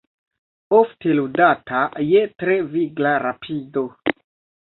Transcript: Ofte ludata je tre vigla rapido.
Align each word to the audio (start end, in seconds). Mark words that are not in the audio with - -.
Ofte 0.77 1.13
ludata 1.17 1.81
je 2.11 2.23
tre 2.43 2.55
vigla 2.73 3.11
rapido. 3.27 3.85